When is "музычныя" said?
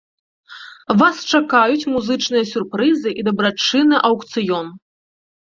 1.97-2.43